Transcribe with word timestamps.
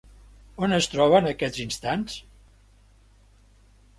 On 0.67 0.71
es 0.77 0.87
troba 0.93 1.19
en 1.23 1.27
aquests 1.33 1.61
instants? 1.65 2.17